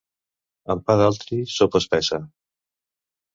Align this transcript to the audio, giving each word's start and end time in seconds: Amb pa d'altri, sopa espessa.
Amb 0.73 0.81
pa 0.87 0.95
d'altri, 1.01 1.39
sopa 1.57 1.83
espessa. 1.85 2.21